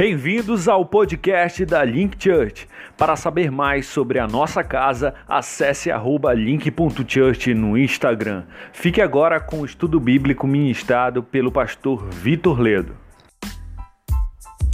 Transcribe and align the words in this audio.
Bem-vindos 0.00 0.68
ao 0.68 0.86
podcast 0.86 1.66
da 1.66 1.82
Link 1.84 2.22
Church. 2.22 2.68
Para 2.96 3.16
saber 3.16 3.50
mais 3.50 3.84
sobre 3.86 4.20
a 4.20 4.28
nossa 4.28 4.62
casa, 4.62 5.12
acesse 5.26 5.90
link.church 6.36 7.52
no 7.52 7.76
Instagram. 7.76 8.46
Fique 8.72 9.00
agora 9.00 9.40
com 9.40 9.62
o 9.62 9.64
estudo 9.64 9.98
bíblico 9.98 10.46
ministrado 10.46 11.20
pelo 11.20 11.50
pastor 11.50 12.08
Vitor 12.10 12.60
Ledo. 12.60 12.96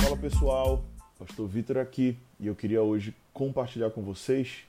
Fala 0.03 0.15
pessoal, 0.19 0.85
pastor 1.19 1.49
Vitor 1.49 1.79
aqui 1.79 2.19
e 2.39 2.47
eu 2.47 2.55
queria 2.55 2.83
hoje 2.83 3.15
compartilhar 3.33 3.89
com 3.89 4.03
vocês 4.03 4.67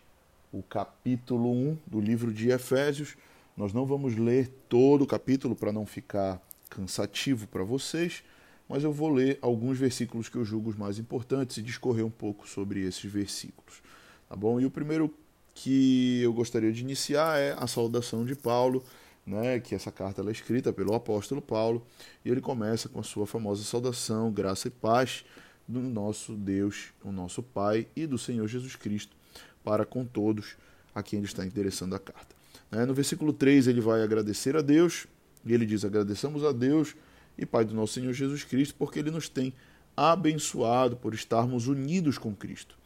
o 0.54 0.64
capítulo 0.64 1.52
1 1.52 1.78
do 1.86 2.00
livro 2.00 2.32
de 2.32 2.50
Efésios. 2.50 3.18
Nós 3.58 3.74
não 3.74 3.86
vamos 3.86 4.16
ler 4.16 4.48
todo 4.70 5.02
o 5.02 5.06
capítulo 5.06 5.54
para 5.54 5.74
não 5.74 5.86
ficar 5.86 6.42
cansativo 6.70 7.46
para 7.46 7.66
vocês 7.66 8.24
mas 8.68 8.84
eu 8.84 8.92
vou 8.92 9.10
ler 9.10 9.38
alguns 9.42 9.78
versículos 9.78 10.30
que 10.30 10.38
eu 10.38 10.46
julgo 10.46 10.70
os 10.70 10.76
mais 10.76 10.98
importantes 10.98 11.58
e 11.58 11.62
discorrer 11.62 12.06
um 12.06 12.10
pouco 12.10 12.48
sobre 12.48 12.82
esses 12.82 13.12
versículos. 13.12 13.82
Tá 14.28 14.36
bom? 14.36 14.60
E 14.60 14.66
o 14.66 14.72
primeiro 14.72 15.14
que 15.54 16.22
eu 16.22 16.34
gostaria 16.34 16.72
de 16.72 16.82
iniciar 16.82 17.40
é 17.40 17.56
a 17.58 17.68
saudação 17.68 18.26
de 18.26 18.36
Paulo, 18.36 18.84
né, 19.26 19.60
que 19.60 19.74
essa 19.74 19.92
carta 19.92 20.22
é 20.22 20.32
escrita 20.32 20.74
pelo 20.74 20.94
apóstolo 20.94 21.42
Paulo, 21.42 21.86
e 22.24 22.30
ele 22.30 22.42
começa 22.42 22.90
com 22.90 23.00
a 23.00 23.04
sua 23.04 23.26
famosa 23.26 23.64
saudação, 23.64 24.32
graça 24.32 24.68
e 24.68 24.72
paz 24.72 25.24
do 25.68 25.80
nosso 25.80 26.34
Deus, 26.34 26.94
o 27.04 27.12
nosso 27.12 27.42
Pai 27.42 27.88
e 27.96 28.06
do 28.06 28.18
Senhor 28.18 28.48
Jesus 28.48 28.76
Cristo 28.76 29.16
para 29.64 29.86
com 29.86 30.06
todos 30.06 30.56
a 30.94 31.02
quem 31.02 31.18
ele 31.18 31.28
está 31.28 31.46
endereçando 31.46 31.96
a 31.96 32.00
carta. 32.00 32.36
Né, 32.70 32.86
no 32.86 32.94
versículo 32.94 33.34
3 33.34 33.68
ele 33.68 33.82
vai 33.82 34.04
agradecer 34.04 34.56
a 34.56 34.62
Deus, 34.62 35.08
e 35.46 35.54
ele 35.54 35.66
diz: 35.66 35.86
Agradeçamos 35.86 36.44
a 36.44 36.52
Deus 36.52 36.96
e 37.38 37.46
Pai 37.46 37.66
do 37.66 37.74
nosso 37.74 37.94
Senhor 37.94 38.14
Jesus 38.14 38.44
Cristo, 38.44 38.76
porque 38.78 39.00
Ele 39.00 39.12
nos 39.12 39.30
tem 39.30 39.54
abençoado 39.96 40.96
por 40.98 41.14
estarmos 41.14 41.68
unidos 41.68 42.18
com 42.18 42.36
Cristo, 42.36 42.78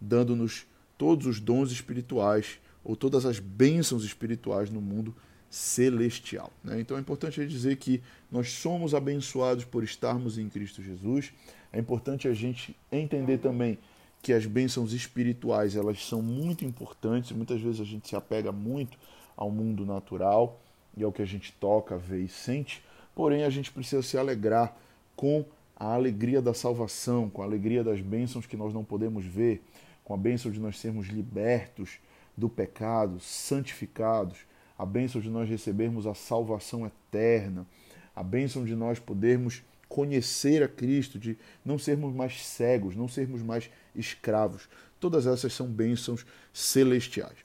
dando-nos 0.00 0.66
todos 0.96 1.26
os 1.26 1.40
dons 1.40 1.72
espirituais 1.72 2.58
ou 2.84 2.94
todas 2.96 3.26
as 3.26 3.38
bênçãos 3.38 4.04
espirituais 4.04 4.70
no 4.70 4.80
mundo 4.80 5.14
celestial. 5.50 6.50
Né? 6.64 6.80
Então 6.80 6.96
é 6.96 7.00
importante 7.00 7.44
dizer 7.46 7.76
que 7.76 8.02
nós 8.30 8.50
somos 8.50 8.94
abençoados 8.94 9.64
por 9.64 9.84
estarmos 9.84 10.38
em 10.38 10.48
Cristo 10.48 10.82
Jesus. 10.82 11.32
É 11.72 11.78
importante 11.78 12.26
a 12.26 12.34
gente 12.34 12.74
entender 12.90 13.38
também 13.38 13.78
que 14.22 14.32
as 14.32 14.46
bênçãos 14.46 14.92
espirituais 14.92 15.76
elas 15.76 16.06
são 16.06 16.22
muito 16.22 16.64
importantes. 16.64 17.32
Muitas 17.32 17.60
vezes 17.60 17.80
a 17.80 17.84
gente 17.84 18.08
se 18.08 18.16
apega 18.16 18.52
muito 18.52 18.96
ao 19.36 19.50
mundo 19.50 19.84
natural 19.84 20.60
e 20.96 21.02
ao 21.02 21.12
que 21.12 21.20
a 21.20 21.26
gente 21.26 21.52
toca, 21.52 21.98
vê 21.98 22.22
e 22.22 22.28
sente, 22.28 22.82
Porém, 23.14 23.44
a 23.44 23.50
gente 23.50 23.70
precisa 23.70 24.02
se 24.02 24.16
alegrar 24.16 24.76
com 25.14 25.44
a 25.76 25.94
alegria 25.94 26.40
da 26.40 26.54
salvação, 26.54 27.28
com 27.28 27.42
a 27.42 27.44
alegria 27.44 27.82
das 27.82 28.00
bênçãos 28.00 28.46
que 28.46 28.56
nós 28.56 28.72
não 28.72 28.84
podemos 28.84 29.24
ver, 29.24 29.62
com 30.04 30.14
a 30.14 30.16
bênção 30.16 30.50
de 30.50 30.60
nós 30.60 30.78
sermos 30.78 31.08
libertos 31.08 31.98
do 32.36 32.48
pecado, 32.48 33.20
santificados, 33.20 34.38
a 34.78 34.86
bênção 34.86 35.20
de 35.20 35.28
nós 35.28 35.48
recebermos 35.48 36.06
a 36.06 36.14
salvação 36.14 36.86
eterna, 36.86 37.66
a 38.14 38.22
bênção 38.22 38.64
de 38.64 38.74
nós 38.74 38.98
podermos 38.98 39.62
conhecer 39.88 40.62
a 40.62 40.68
Cristo, 40.68 41.18
de 41.18 41.36
não 41.64 41.78
sermos 41.78 42.14
mais 42.14 42.44
cegos, 42.44 42.96
não 42.96 43.06
sermos 43.06 43.42
mais 43.42 43.70
escravos. 43.94 44.68
Todas 44.98 45.26
essas 45.26 45.52
são 45.52 45.66
bênçãos 45.66 46.24
celestiais. 46.52 47.36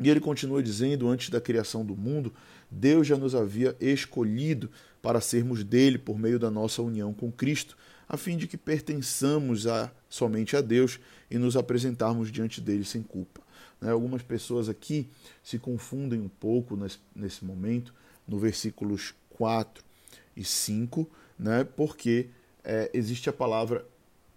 E 0.00 0.08
ele 0.08 0.20
continua 0.20 0.62
dizendo: 0.62 1.08
antes 1.08 1.28
da 1.28 1.40
criação 1.40 1.84
do 1.84 1.94
mundo, 1.94 2.32
Deus 2.70 3.06
já 3.06 3.16
nos 3.16 3.34
havia 3.34 3.76
escolhido 3.80 4.70
para 5.02 5.20
sermos 5.20 5.62
dele 5.62 5.98
por 5.98 6.18
meio 6.18 6.38
da 6.38 6.50
nossa 6.50 6.82
união 6.82 7.12
com 7.12 7.30
Cristo, 7.30 7.76
a 8.08 8.16
fim 8.16 8.36
de 8.36 8.46
que 8.46 8.56
pertençamos 8.56 9.66
a, 9.66 9.92
somente 10.08 10.56
a 10.56 10.60
Deus 10.60 10.98
e 11.30 11.38
nos 11.38 11.56
apresentarmos 11.56 12.32
diante 12.32 12.60
dele 12.60 12.84
sem 12.84 13.02
culpa. 13.02 13.40
Né? 13.80 13.90
Algumas 13.90 14.22
pessoas 14.22 14.68
aqui 14.68 15.08
se 15.42 15.58
confundem 15.58 16.20
um 16.20 16.28
pouco 16.28 16.76
nesse, 16.76 16.98
nesse 17.14 17.44
momento, 17.44 17.94
no 18.26 18.38
versículos 18.38 19.14
4 19.30 19.84
e 20.36 20.44
5, 20.44 21.08
né? 21.38 21.64
porque 21.64 22.28
é, 22.64 22.90
existe 22.92 23.28
a 23.28 23.32
palavra 23.32 23.84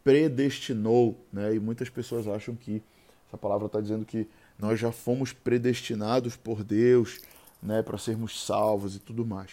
predestinou, 0.03 1.25
né? 1.31 1.55
e 1.55 1.59
muitas 1.59 1.89
pessoas 1.89 2.27
acham 2.27 2.55
que 2.55 2.81
essa 3.27 3.37
palavra 3.37 3.67
está 3.67 3.81
dizendo 3.81 4.05
que 4.05 4.27
nós 4.57 4.79
já 4.79 4.91
fomos 4.91 5.33
predestinados 5.33 6.35
por 6.35 6.63
Deus 6.63 7.19
né, 7.63 7.81
para 7.81 7.97
sermos 7.97 8.43
salvos 8.45 8.95
e 8.95 8.99
tudo 8.99 9.25
mais. 9.25 9.51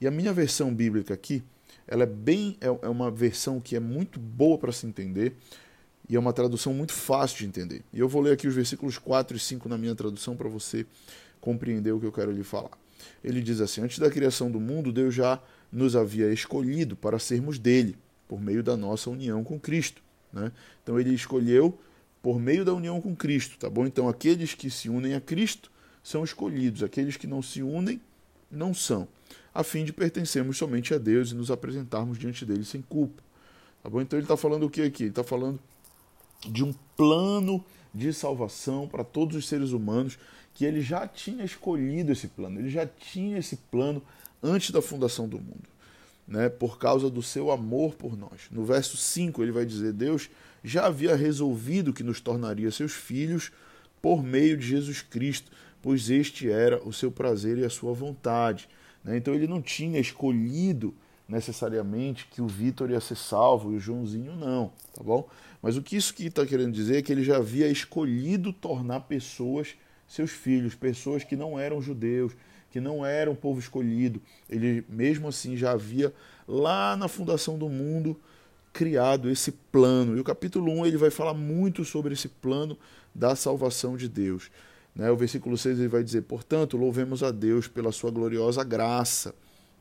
E 0.00 0.06
a 0.06 0.10
minha 0.10 0.32
versão 0.32 0.74
bíblica 0.74 1.14
aqui, 1.14 1.42
ela 1.86 2.04
é 2.04 2.06
bem 2.06 2.56
é, 2.60 2.66
é 2.66 2.88
uma 2.88 3.10
versão 3.10 3.60
que 3.60 3.76
é 3.76 3.80
muito 3.80 4.18
boa 4.18 4.56
para 4.58 4.72
se 4.72 4.86
entender 4.86 5.36
e 6.08 6.16
é 6.16 6.18
uma 6.18 6.32
tradução 6.32 6.72
muito 6.72 6.92
fácil 6.92 7.38
de 7.38 7.46
entender. 7.46 7.82
E 7.92 8.00
eu 8.00 8.08
vou 8.08 8.22
ler 8.22 8.32
aqui 8.32 8.48
os 8.48 8.54
versículos 8.54 8.98
4 8.98 9.36
e 9.36 9.40
5 9.40 9.68
na 9.68 9.78
minha 9.78 9.94
tradução 9.94 10.36
para 10.36 10.48
você 10.48 10.86
compreender 11.40 11.92
o 11.92 12.00
que 12.00 12.06
eu 12.06 12.12
quero 12.12 12.32
lhe 12.32 12.42
falar. 12.42 12.70
Ele 13.22 13.40
diz 13.40 13.60
assim: 13.60 13.82
Antes 13.82 13.98
da 13.98 14.10
criação 14.10 14.50
do 14.50 14.60
mundo, 14.60 14.92
Deus 14.92 15.14
já 15.14 15.40
nos 15.70 15.94
havia 15.94 16.32
escolhido 16.32 16.96
para 16.96 17.18
sermos 17.18 17.58
dele, 17.58 17.96
por 18.26 18.40
meio 18.40 18.62
da 18.62 18.76
nossa 18.76 19.08
união 19.08 19.44
com 19.44 19.58
Cristo. 19.58 20.02
Né? 20.32 20.50
Então 20.82 20.98
ele 20.98 21.14
escolheu 21.14 21.78
por 22.22 22.38
meio 22.38 22.64
da 22.64 22.74
união 22.74 23.00
com 23.00 23.14
Cristo, 23.14 23.58
tá 23.58 23.70
bom? 23.70 23.86
Então 23.86 24.08
aqueles 24.08 24.54
que 24.54 24.70
se 24.70 24.88
unem 24.88 25.14
a 25.14 25.20
Cristo 25.20 25.70
são 26.02 26.24
escolhidos, 26.24 26.82
aqueles 26.82 27.16
que 27.16 27.26
não 27.26 27.42
se 27.42 27.62
unem 27.62 28.00
não 28.50 28.74
são, 28.74 29.06
a 29.54 29.62
fim 29.62 29.84
de 29.84 29.92
pertencermos 29.92 30.56
somente 30.56 30.92
a 30.92 30.98
Deus 30.98 31.30
e 31.30 31.34
nos 31.34 31.50
apresentarmos 31.50 32.18
diante 32.18 32.44
dele 32.44 32.64
sem 32.64 32.82
culpa. 32.82 33.22
Tá 33.82 33.88
bom? 33.88 34.00
Então 34.00 34.18
ele 34.18 34.24
está 34.24 34.36
falando 34.36 34.64
o 34.66 34.70
que 34.70 34.82
aqui? 34.82 35.04
Ele 35.04 35.10
está 35.10 35.24
falando 35.24 35.58
de 36.48 36.64
um 36.64 36.72
plano 36.96 37.64
de 37.92 38.12
salvação 38.12 38.88
para 38.88 39.04
todos 39.04 39.36
os 39.36 39.48
seres 39.48 39.70
humanos, 39.70 40.18
que 40.54 40.64
ele 40.64 40.80
já 40.80 41.06
tinha 41.06 41.44
escolhido 41.44 42.12
esse 42.12 42.28
plano, 42.28 42.60
ele 42.60 42.70
já 42.70 42.86
tinha 42.86 43.38
esse 43.38 43.56
plano 43.56 44.02
antes 44.42 44.70
da 44.70 44.80
fundação 44.80 45.28
do 45.28 45.38
mundo, 45.38 45.68
né? 46.30 46.48
por 46.48 46.78
causa 46.78 47.10
do 47.10 47.22
seu 47.22 47.50
amor 47.50 47.96
por 47.96 48.16
nós. 48.16 48.42
No 48.50 48.64
verso 48.64 48.96
5 48.96 49.42
ele 49.42 49.50
vai 49.50 49.66
dizer: 49.66 49.92
Deus 49.92 50.30
já 50.62 50.86
havia 50.86 51.16
resolvido 51.16 51.92
que 51.92 52.04
nos 52.04 52.20
tornaria 52.20 52.70
seus 52.70 52.92
filhos 52.92 53.50
por 54.00 54.22
meio 54.22 54.56
de 54.56 54.66
Jesus 54.66 55.02
Cristo, 55.02 55.50
pois 55.82 56.08
este 56.08 56.48
era 56.48 56.80
o 56.86 56.92
seu 56.92 57.10
prazer 57.10 57.58
e 57.58 57.64
a 57.64 57.70
sua 57.70 57.92
vontade. 57.92 58.68
Né? 59.04 59.16
Então 59.16 59.34
ele 59.34 59.48
não 59.48 59.60
tinha 59.60 59.98
escolhido 59.98 60.94
necessariamente 61.28 62.26
que 62.30 62.40
o 62.40 62.46
Vitor 62.46 62.90
ia 62.90 63.00
ser 63.00 63.16
salvo 63.16 63.72
e 63.72 63.76
o 63.76 63.80
Joãozinho 63.80 64.34
não, 64.34 64.72
tá 64.94 65.02
bom? 65.02 65.28
Mas 65.62 65.76
o 65.76 65.82
que 65.82 65.96
isso 65.96 66.14
que 66.14 66.24
está 66.26 66.44
querendo 66.44 66.72
dizer 66.72 66.98
é 66.98 67.02
que 67.02 67.12
ele 67.12 67.22
já 67.22 67.36
havia 67.36 67.68
escolhido 67.68 68.52
tornar 68.52 69.00
pessoas 69.00 69.76
seus 70.08 70.32
filhos, 70.32 70.74
pessoas 70.74 71.22
que 71.22 71.36
não 71.36 71.56
eram 71.56 71.80
judeus, 71.80 72.32
que 72.70 72.80
não 72.80 73.04
eram 73.04 73.34
povo 73.34 73.58
escolhido. 73.58 74.20
Ele 74.48 74.84
mesmo 74.88 75.28
assim 75.28 75.56
já 75.56 75.72
havia 75.72 76.12
lá 76.46 76.96
na 76.96 77.08
fundação 77.08 77.58
do 77.58 77.68
mundo 77.68 78.18
criado 78.72 79.28
esse 79.28 79.52
plano. 79.52 80.16
E 80.16 80.20
o 80.20 80.24
capítulo 80.24 80.72
1 80.72 80.86
ele 80.86 80.96
vai 80.96 81.10
falar 81.10 81.34
muito 81.34 81.84
sobre 81.84 82.14
esse 82.14 82.28
plano 82.28 82.78
da 83.14 83.34
salvação 83.34 83.96
de 83.96 84.08
Deus. 84.08 84.50
Né? 84.94 85.10
O 85.10 85.16
versículo 85.16 85.56
6 85.56 85.78
ele 85.78 85.88
vai 85.88 86.02
dizer: 86.02 86.22
Portanto, 86.22 86.76
louvemos 86.76 87.22
a 87.22 87.30
Deus 87.30 87.68
pela 87.68 87.92
sua 87.92 88.10
gloriosa 88.10 88.62
graça, 88.64 89.34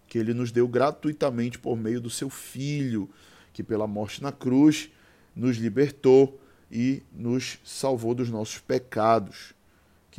que 0.08 0.18
ele 0.18 0.34
nos 0.34 0.52
deu 0.52 0.68
gratuitamente 0.68 1.60
por 1.60 1.78
meio 1.78 2.02
do 2.02 2.10
seu 2.10 2.30
Filho, 2.30 3.10
que 3.54 3.64
pela 3.64 3.88
morte 3.88 4.22
na 4.22 4.32
cruz 4.32 4.90
nos 5.36 5.58
libertou 5.58 6.40
e 6.72 7.02
nos 7.12 7.60
salvou 7.64 8.14
dos 8.14 8.30
nossos 8.30 8.60
pecados, 8.60 9.54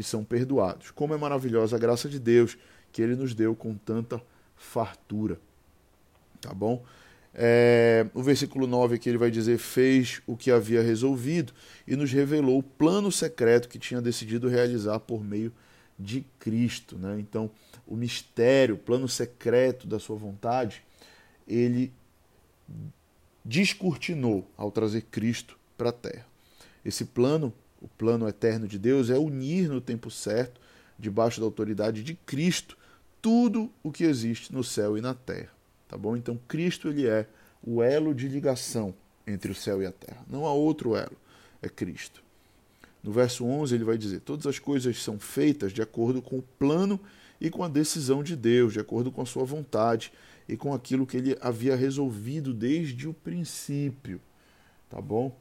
que 0.00 0.06
são 0.06 0.24
perdoados. 0.24 0.90
Como 0.90 1.12
é 1.12 1.18
maravilhosa 1.18 1.76
a 1.76 1.78
graça 1.78 2.08
de 2.08 2.18
Deus 2.18 2.56
que 2.90 3.02
ele 3.02 3.14
nos 3.14 3.34
deu 3.34 3.54
com 3.54 3.74
tanta 3.74 4.18
fartura. 4.56 5.38
Tá 6.40 6.54
bom? 6.54 6.82
É, 7.34 8.06
o 8.14 8.22
versículo 8.22 8.66
9 8.66 8.94
aqui 8.94 9.10
ele 9.10 9.18
vai 9.18 9.30
dizer: 9.30 9.58
fez 9.58 10.22
o 10.26 10.38
que 10.38 10.50
havia 10.50 10.80
resolvido 10.80 11.52
e 11.86 11.96
nos 11.96 12.10
revelou 12.10 12.60
o 12.60 12.62
plano 12.62 13.12
secreto 13.12 13.68
que 13.68 13.78
tinha 13.78 14.00
decidido 14.00 14.48
realizar 14.48 15.00
por 15.00 15.22
meio 15.22 15.52
de 15.98 16.24
Cristo. 16.38 16.96
Né? 16.96 17.20
Então, 17.20 17.50
o 17.86 17.94
mistério, 17.94 18.76
o 18.76 18.78
plano 18.78 19.06
secreto 19.06 19.86
da 19.86 19.98
sua 19.98 20.16
vontade, 20.16 20.82
ele 21.46 21.92
descortinou 23.44 24.50
ao 24.56 24.70
trazer 24.70 25.02
Cristo 25.10 25.58
para 25.76 25.90
a 25.90 25.92
terra. 25.92 26.26
Esse 26.82 27.04
plano, 27.04 27.52
o 27.80 27.88
plano 27.88 28.28
eterno 28.28 28.68
de 28.68 28.78
Deus, 28.78 29.10
é 29.10 29.18
unir 29.18 29.68
no 29.68 29.80
tempo 29.80 30.10
certo, 30.10 30.60
debaixo 30.98 31.40
da 31.40 31.46
autoridade 31.46 32.02
de 32.02 32.14
Cristo, 32.14 32.76
tudo 33.22 33.70
o 33.82 33.90
que 33.90 34.04
existe 34.04 34.52
no 34.52 34.62
céu 34.62 34.98
e 34.98 35.00
na 35.00 35.14
terra 35.14 35.60
tá 35.90 35.98
bom? 35.98 36.16
Então 36.16 36.38
Cristo 36.46 36.88
ele 36.88 37.06
é 37.06 37.26
o 37.62 37.82
elo 37.82 38.14
de 38.14 38.28
ligação 38.28 38.94
entre 39.26 39.50
o 39.50 39.54
céu 39.54 39.82
e 39.82 39.86
a 39.86 39.92
terra. 39.92 40.24
Não 40.30 40.46
há 40.46 40.52
outro 40.52 40.94
elo, 40.94 41.16
é 41.60 41.68
Cristo. 41.68 42.22
No 43.02 43.10
verso 43.10 43.44
11 43.44 43.74
ele 43.74 43.84
vai 43.84 43.98
dizer: 43.98 44.20
Todas 44.20 44.46
as 44.46 44.58
coisas 44.58 45.02
são 45.02 45.18
feitas 45.18 45.72
de 45.72 45.82
acordo 45.82 46.22
com 46.22 46.38
o 46.38 46.42
plano 46.42 46.98
e 47.40 47.50
com 47.50 47.64
a 47.64 47.68
decisão 47.68 48.22
de 48.22 48.36
Deus, 48.36 48.72
de 48.72 48.80
acordo 48.80 49.10
com 49.10 49.20
a 49.20 49.26
sua 49.26 49.44
vontade 49.44 50.12
e 50.48 50.56
com 50.56 50.72
aquilo 50.72 51.06
que 51.06 51.16
ele 51.16 51.36
havia 51.40 51.74
resolvido 51.74 52.54
desde 52.54 53.08
o 53.08 53.12
princípio. 53.12 54.20
tá 54.88 55.00
bom? 55.00 55.36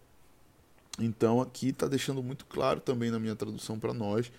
Então 1.00 1.42
aqui 1.42 1.70
está 1.70 1.88
deixando 1.88 2.22
muito 2.22 2.46
claro 2.46 2.80
também 2.80 3.10
na 3.10 3.20
minha 3.20 3.36
tradução 3.36 3.80
para 3.80 3.94
nós 3.94 4.32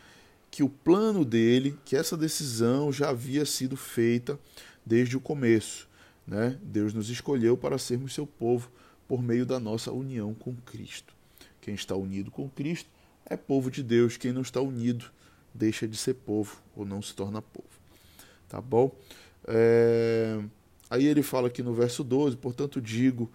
que 0.51 0.63
o 0.63 0.69
plano 0.69 1.25
dele, 1.25 1.79
que 1.85 1.97
essa 1.97 2.17
decisão 2.17 2.93
já 2.93 3.11
havia 3.11 3.47
sido 3.47 3.77
feita 3.77 4.39
desde 4.85 5.17
o 5.17 5.21
começo. 5.21 5.89
Né? 6.27 6.59
Deus 6.63 6.93
nos 6.93 7.09
escolheu 7.09 7.57
para 7.57 7.79
sermos 7.79 8.15
seu 8.15 8.27
povo 8.27 8.71
por 9.07 9.23
meio 9.23 9.47
da 9.47 9.59
nossa 9.61 9.93
união 9.93 10.35
com 10.35 10.55
Cristo. 10.57 11.15
Quem 11.61 11.75
está 11.75 11.95
unido 11.95 12.31
com 12.31 12.49
Cristo 12.49 12.89
é 13.25 13.37
povo 13.37 13.71
de 13.71 13.83
Deus, 13.83 14.17
quem 14.17 14.33
não 14.33 14.43
está 14.43 14.61
unido 14.61 15.11
deixa 15.55 15.87
de 15.87 15.97
ser 15.97 16.15
povo 16.15 16.61
ou 16.77 16.85
não 16.85 17.03
se 17.03 17.15
torna 17.15 17.43
povo. 17.43 17.69
Tá 18.49 18.61
bom? 18.61 18.95
É... 19.47 20.41
Aí 20.89 21.07
ele 21.07 21.23
fala 21.23 21.49
aqui 21.49 21.63
no 21.63 21.73
verso 21.73 22.03
12: 22.03 22.37
portanto, 22.37 22.81
digo 22.81 23.31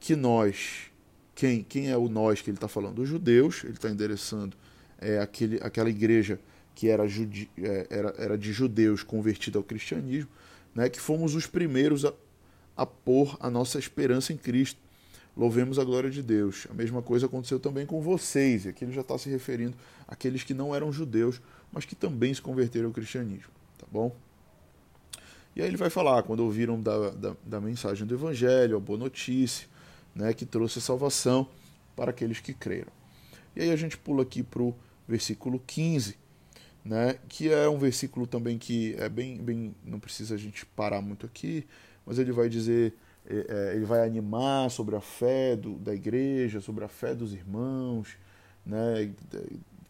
que 0.00 0.16
nós, 0.16 0.90
quem, 1.34 1.62
quem 1.62 1.90
é 1.90 1.96
o 1.96 2.08
nós 2.08 2.40
que 2.40 2.50
ele 2.50 2.56
está 2.56 2.68
falando? 2.68 3.00
Os 3.00 3.08
judeus, 3.08 3.64
ele 3.64 3.74
está 3.74 3.88
endereçando 3.88 4.56
é, 4.98 5.18
aquele, 5.18 5.58
aquela 5.62 5.90
igreja 5.90 6.38
que 6.74 6.88
era, 6.88 7.06
judi, 7.06 7.50
é, 7.58 7.86
era, 7.90 8.14
era 8.18 8.38
de 8.38 8.52
judeus 8.52 9.02
convertida 9.02 9.58
ao 9.58 9.64
cristianismo, 9.64 10.30
né, 10.74 10.88
que 10.88 11.00
fomos 11.00 11.34
os 11.34 11.46
primeiros 11.46 12.04
a, 12.04 12.12
a 12.76 12.86
pôr 12.86 13.36
a 13.40 13.50
nossa 13.50 13.78
esperança 13.78 14.32
em 14.32 14.36
Cristo. 14.36 14.80
Louvemos 15.36 15.78
a 15.78 15.84
glória 15.84 16.10
de 16.10 16.22
Deus. 16.22 16.66
A 16.70 16.74
mesma 16.74 17.00
coisa 17.00 17.24
aconteceu 17.24 17.58
também 17.58 17.86
com 17.86 18.02
vocês. 18.02 18.66
E 18.66 18.68
aqui 18.68 18.84
ele 18.84 18.92
já 18.92 19.00
está 19.00 19.16
se 19.16 19.30
referindo 19.30 19.74
àqueles 20.06 20.42
que 20.42 20.52
não 20.52 20.74
eram 20.74 20.92
judeus, 20.92 21.40
mas 21.72 21.86
que 21.86 21.94
também 21.94 22.34
se 22.34 22.42
converteram 22.42 22.88
ao 22.88 22.92
cristianismo. 22.92 23.50
Tá 23.78 23.86
bom? 23.90 24.14
E 25.56 25.62
aí 25.62 25.68
ele 25.68 25.76
vai 25.76 25.88
falar, 25.88 26.22
quando 26.22 26.40
ouviram 26.40 26.80
da, 26.80 27.10
da, 27.10 27.36
da 27.44 27.60
mensagem 27.60 28.06
do 28.06 28.14
Evangelho, 28.14 28.76
a 28.76 28.80
boa 28.80 28.98
notícia, 28.98 29.66
né, 30.14 30.32
que 30.32 30.44
trouxe 30.44 30.78
a 30.78 30.82
salvação 30.82 31.48
para 31.96 32.10
aqueles 32.10 32.40
que 32.40 32.52
creram. 32.52 32.92
E 33.54 33.62
aí 33.62 33.70
a 33.70 33.76
gente 33.76 33.96
pula 33.96 34.22
aqui 34.22 34.42
para 34.42 34.62
o 34.62 34.74
versículo 35.06 35.62
15, 35.66 36.16
né, 36.84 37.18
que 37.28 37.50
é 37.50 37.68
um 37.68 37.78
versículo 37.78 38.26
também 38.26 38.58
que 38.58 38.94
é 38.98 39.08
bem, 39.08 39.38
bem. 39.38 39.74
Não 39.84 40.00
precisa 40.00 40.34
a 40.34 40.38
gente 40.38 40.64
parar 40.66 41.00
muito 41.00 41.26
aqui, 41.26 41.66
mas 42.04 42.18
ele 42.18 42.32
vai 42.32 42.48
dizer 42.48 42.94
é, 43.26 43.46
é, 43.48 43.76
ele 43.76 43.84
vai 43.84 44.04
animar 44.04 44.70
sobre 44.70 44.96
a 44.96 45.00
fé 45.00 45.54
do, 45.54 45.74
da 45.78 45.94
igreja, 45.94 46.60
sobre 46.60 46.84
a 46.84 46.88
fé 46.88 47.14
dos 47.14 47.32
irmãos, 47.32 48.16
né? 48.66 49.12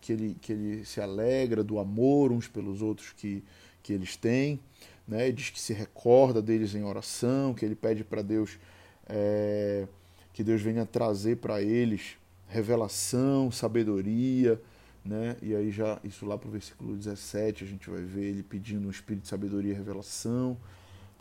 que, 0.01 0.13
ele, 0.13 0.37
que 0.41 0.53
ele 0.53 0.85
se 0.85 1.01
alegra 1.01 1.65
do 1.65 1.79
amor 1.79 2.31
uns 2.31 2.47
pelos 2.47 2.83
outros 2.83 3.13
que, 3.13 3.43
que 3.83 3.93
eles 3.93 4.17
têm, 4.17 4.61
né? 5.09 5.31
diz 5.33 5.49
que 5.51 5.61
se 5.61 5.73
recorda 5.73 6.43
deles 6.43 6.75
em 6.75 6.85
oração, 6.85 7.55
que 7.55 7.65
ele 7.65 7.75
pede 7.75 8.05
para 8.05 8.21
Deus 8.21 8.59
é, 9.07 9.87
que 10.33 10.43
Deus 10.43 10.61
venha 10.61 10.87
trazer 10.87 11.37
para 11.37 11.63
eles 11.63 12.17
revelação, 12.49 13.51
sabedoria, 13.51 14.61
né? 15.05 15.37
E 15.43 15.55
aí 15.55 15.71
já 15.71 15.99
isso 16.05 16.27
lá 16.27 16.37
para 16.39 16.49
o 16.49 16.53
versículo 16.53 16.97
17 16.97 17.65
a 17.65 17.67
gente 17.67 17.91
vai 17.91 18.03
ver 18.03 18.25
ele 18.25 18.43
pedindo 18.43 18.87
um 18.87 18.91
espírito 18.91 19.23
de 19.23 19.29
sabedoria 19.29 19.73
e 19.73 19.75
revelação 19.75 20.57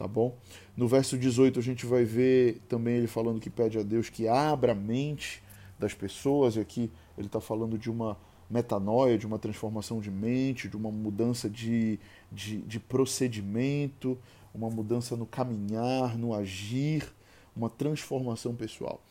tá 0.02 0.08
bom? 0.08 0.36
No 0.76 0.88
verso 0.88 1.16
18 1.16 1.60
a 1.60 1.62
gente 1.62 1.86
vai 1.86 2.04
ver 2.04 2.60
também 2.68 2.96
ele 2.96 3.08
falando 3.08 3.40
que 3.40 3.52
pede 3.52 3.78
a 3.78 3.84
Deus 3.84 4.10
que 4.10 4.28
abra 4.28 4.72
a 4.72 4.76
mente 4.76 5.44
das 5.78 5.94
pessoas, 5.94 6.56
e 6.56 6.60
aqui 6.60 6.92
ele 7.16 7.28
está 7.28 7.40
falando 7.40 7.78
de 7.78 7.90
uma 7.90 8.18
metanoia, 8.50 9.16
de 9.16 9.28
uma 9.28 9.38
transformação 9.38 10.00
de 10.00 10.10
mente, 10.10 10.68
de 10.68 10.76
uma 10.76 10.92
mudança 10.92 11.48
de, 11.48 12.00
de, 12.32 12.62
de 12.62 12.80
procedimento, 12.80 14.18
uma 14.54 14.72
mudança 14.72 15.16
no 15.16 15.26
caminhar, 15.26 16.18
no 16.18 16.34
agir, 16.34 17.08
uma 17.56 17.70
transformação 17.70 18.56
pessoal, 18.56 19.02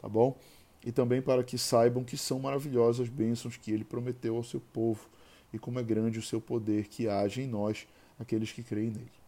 tá 0.00 0.08
bom? 0.08 0.38
E 0.84 0.90
também 0.90 1.20
para 1.20 1.44
que 1.44 1.58
saibam 1.58 2.02
que 2.02 2.16
são 2.16 2.38
maravilhosas 2.38 3.08
bênçãos 3.08 3.56
que 3.56 3.70
ele 3.70 3.84
prometeu 3.84 4.36
ao 4.36 4.42
seu 4.42 4.60
povo 4.72 5.08
e 5.52 5.58
como 5.58 5.78
é 5.78 5.82
grande 5.82 6.18
o 6.18 6.22
seu 6.22 6.40
poder 6.40 6.86
que 6.86 7.08
age 7.08 7.42
em 7.42 7.46
nós, 7.46 7.86
aqueles 8.18 8.52
que 8.52 8.62
creem 8.62 8.90
nele. 8.90 9.20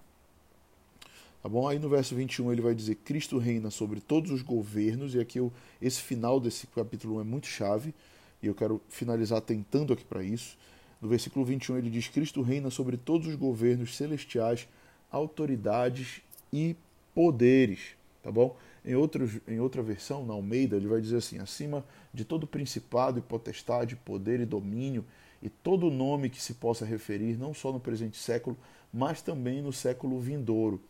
Tá 1.43 1.49
bom? 1.49 1.67
Aí 1.67 1.79
no 1.79 1.89
verso 1.89 2.15
21 2.15 2.53
ele 2.53 2.63
vai 2.63 2.75
dizer: 2.75 2.95
Cristo 2.97 3.37
reina 3.37 3.71
sobre 3.71 4.01
todos 4.01 4.31
os 4.31 4.43
governos, 4.43 5.15
e 5.15 5.21
aqui 5.21 5.39
eu, 5.41 5.53
esse 5.81 6.01
final 6.01 6.39
desse 6.39 6.69
capítulo 6.69 7.17
1 7.17 7.21
é 7.21 7.25
muito 7.25 7.49
chave, 7.49 7.93
e 8.41 8.47
eu 8.47 8.55
quero 8.55 8.81
finalizar 8.89 9.41
tentando 9.41 9.93
aqui 9.93 10.05
para 10.05 10.23
isso. 10.23 10.57
No 11.01 11.09
versículo 11.09 11.45
21 11.45 11.79
ele 11.79 11.91
diz: 11.91 12.07
Cristo 12.07 12.43
reina 12.43 12.71
sobre 12.71 12.97
todos 12.97 13.27
os 13.27 13.35
governos 13.35 13.97
celestiais, 13.97 14.69
autoridades 15.11 16.23
e 16.53 16.77
poderes. 17.13 17.97
Tá 18.23 18.31
bom? 18.31 18.57
Em, 18.85 18.95
outros, 18.95 19.41
em 19.49 19.59
outra 19.59 19.83
versão, 19.83 20.25
na 20.25 20.33
Almeida, 20.33 20.77
ele 20.77 20.87
vai 20.87 21.01
dizer 21.01 21.17
assim: 21.17 21.39
acima 21.39 21.85
de 22.15 22.25
todo 22.25 22.47
principado 22.47 23.19
e 23.19 23.23
potestade, 23.23 23.97
poder 23.97 24.41
e 24.41 24.47
domínio, 24.47 25.05
e 25.43 25.49
todo 25.49 25.91
nome 25.91 26.31
que 26.31 26.41
se 26.41 26.55
possa 26.55 26.85
referir, 26.85 27.37
não 27.37 27.53
só 27.53 27.73
no 27.73 27.81
presente 27.81 28.17
século, 28.17 28.57
mas 28.93 29.21
também 29.21 29.61
no 29.61 29.73
século 29.73 30.21
vindouro 30.21 30.81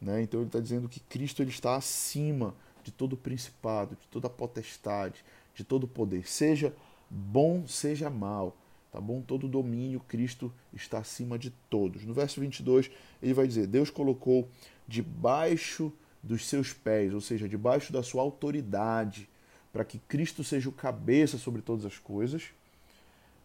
né? 0.00 0.22
Então 0.22 0.40
ele 0.40 0.48
está 0.48 0.60
dizendo 0.60 0.88
que 0.88 1.00
Cristo 1.00 1.42
ele 1.42 1.50
está 1.50 1.76
acima 1.76 2.54
de 2.82 2.90
todo 2.90 3.16
principado, 3.16 3.96
de 3.96 4.06
toda 4.08 4.30
potestade, 4.30 5.24
de 5.54 5.64
todo 5.64 5.88
poder, 5.88 6.28
seja 6.28 6.74
bom, 7.10 7.66
seja 7.66 8.08
mal. 8.08 8.56
Tá 8.90 9.00
bom? 9.00 9.20
Todo 9.20 9.46
domínio, 9.46 10.00
Cristo 10.00 10.50
está 10.72 10.98
acima 10.98 11.38
de 11.38 11.50
todos. 11.68 12.06
No 12.06 12.14
verso 12.14 12.40
22, 12.40 12.90
ele 13.22 13.34
vai 13.34 13.46
dizer: 13.46 13.66
Deus 13.66 13.90
colocou 13.90 14.48
debaixo 14.86 15.92
dos 16.28 16.46
seus 16.46 16.74
pés, 16.74 17.14
ou 17.14 17.22
seja, 17.22 17.48
debaixo 17.48 17.90
da 17.90 18.02
sua 18.02 18.20
autoridade, 18.20 19.26
para 19.72 19.82
que 19.82 19.98
Cristo 19.98 20.44
seja 20.44 20.68
o 20.68 20.72
cabeça 20.72 21.38
sobre 21.38 21.62
todas 21.62 21.86
as 21.86 21.96
coisas, 21.96 22.50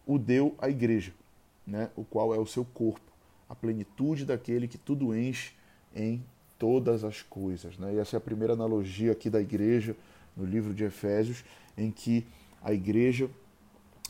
o 0.05 0.19
deu 0.19 0.53
à 0.59 0.69
igreja, 0.69 1.13
né? 1.65 1.89
o 1.95 2.03
qual 2.03 2.35
é 2.35 2.37
o 2.37 2.45
seu 2.45 2.65
corpo, 2.65 3.09
a 3.47 3.55
plenitude 3.55 4.25
daquele 4.25 4.67
que 4.67 4.77
tudo 4.77 5.15
enche 5.15 5.53
em 5.95 6.21
todas 6.59 7.05
as 7.05 7.21
coisas. 7.21 7.77
Né? 7.77 7.93
E 7.93 7.99
essa 7.99 8.17
é 8.17 8.17
a 8.17 8.21
primeira 8.21 8.51
analogia 8.51 9.13
aqui 9.13 9.29
da 9.29 9.39
igreja 9.39 9.95
no 10.35 10.43
livro 10.43 10.73
de 10.73 10.83
Efésios, 10.83 11.41
em 11.77 11.89
que 11.89 12.27
a 12.61 12.73
igreja 12.73 13.29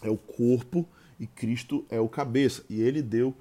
é 0.02 0.10
o 0.10 0.18
corpo 0.18 0.84
e 1.20 1.28
Cristo 1.28 1.86
é 1.92 2.00
o 2.00 2.10
cabeça. 2.10 2.64
E 2.68 2.82
ele 2.82 3.04
deu 3.04 3.36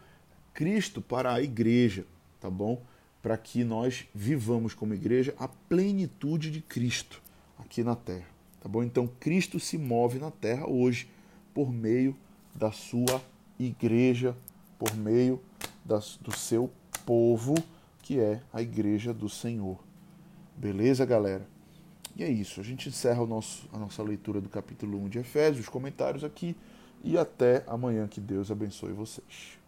Cristo 0.53 1.01
para 1.01 1.33
a 1.33 1.41
igreja, 1.41 2.05
tá 2.39 2.51
bom? 2.51 2.83
Para 3.23 3.39
que 3.39 3.63
nós 3.63 4.07
vivamos 4.13 4.75
como 4.75 4.95
igreja 4.95 5.35
a 5.39 5.47
plenitude 5.47 6.51
de 6.51 6.61
Cristo 6.61 7.23
aqui 7.57 7.85
na 7.85 7.95
terra, 7.95 8.27
tá 8.61 8.69
bom? 8.69 8.83
Então 8.83 9.07
Cristo 9.21 9.61
se 9.61 9.79
move 9.79 10.19
na 10.19 10.31
terra 10.31 10.69
hoje 10.69 11.09
por 11.55 11.73
meio 11.73 12.17
da 12.55 12.73
sua 12.73 13.23
igreja, 13.59 14.37
por 14.79 14.95
meio 14.97 15.41
das, 15.85 16.19
do 16.21 16.37
seu 16.37 16.71
povo 17.07 17.55
que 18.03 18.19
é 18.19 18.43
a 18.53 18.61
igreja 18.61 19.15
do 19.15 19.29
Senhor. 19.29 19.79
Beleza, 20.57 21.07
galera? 21.07 21.47
E 22.17 22.23
é 22.23 22.29
isso. 22.29 22.61
A 22.61 22.65
gente 22.65 22.89
encerra 22.89 23.25
nosso, 23.25 23.69
a 23.73 23.79
nossa 23.79 24.03
leitura 24.03 24.41
do 24.41 24.49
capítulo 24.49 24.99
1 25.05 25.09
de 25.09 25.19
Efésios, 25.21 25.61
os 25.61 25.69
comentários 25.69 26.25
aqui. 26.25 26.57
E 27.03 27.17
até 27.17 27.65
amanhã. 27.67 28.07
Que 28.07 28.21
Deus 28.21 28.51
abençoe 28.51 28.93
vocês. 28.93 29.62